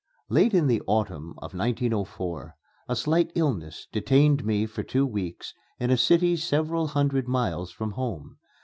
[0.29, 2.55] Late in the autumn of 1904,
[2.87, 7.91] a slight illness detained me for two weeks in a city several hundred miles from
[7.91, 8.37] home.